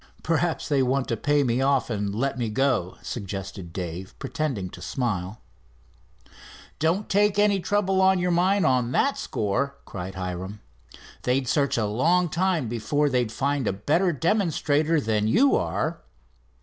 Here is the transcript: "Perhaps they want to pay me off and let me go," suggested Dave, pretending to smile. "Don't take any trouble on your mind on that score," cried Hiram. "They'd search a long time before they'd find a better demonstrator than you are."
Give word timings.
"Perhaps 0.23 0.67
they 0.67 0.81
want 0.81 1.07
to 1.09 1.15
pay 1.15 1.43
me 1.43 1.61
off 1.61 1.91
and 1.91 2.15
let 2.15 2.35
me 2.35 2.49
go," 2.49 2.97
suggested 3.03 3.71
Dave, 3.71 4.15
pretending 4.17 4.67
to 4.71 4.81
smile. 4.81 5.41
"Don't 6.79 7.07
take 7.07 7.37
any 7.37 7.59
trouble 7.59 8.01
on 8.01 8.17
your 8.17 8.31
mind 8.31 8.65
on 8.65 8.93
that 8.93 9.15
score," 9.15 9.75
cried 9.85 10.15
Hiram. 10.15 10.59
"They'd 11.21 11.47
search 11.47 11.77
a 11.77 11.85
long 11.85 12.29
time 12.29 12.67
before 12.67 13.09
they'd 13.11 13.31
find 13.31 13.67
a 13.67 13.73
better 13.73 14.11
demonstrator 14.11 14.99
than 14.99 15.27
you 15.27 15.55
are." 15.55 16.01